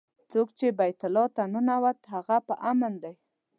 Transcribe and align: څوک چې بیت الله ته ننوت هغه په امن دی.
څوک 0.31 0.47
چې 0.59 0.67
بیت 0.79 0.99
الله 1.07 1.25
ته 1.35 1.43
ننوت 1.53 1.99
هغه 2.13 2.37
په 2.47 2.53
امن 2.71 2.93
دی. 3.03 3.13